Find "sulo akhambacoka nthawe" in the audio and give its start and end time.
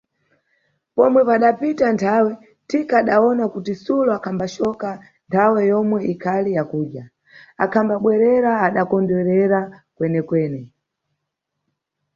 3.83-5.59